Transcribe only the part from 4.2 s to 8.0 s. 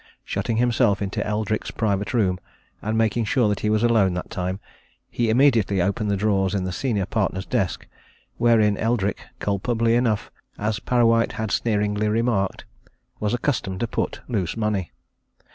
time, he immediately opened the drawer in the senior partner's desk,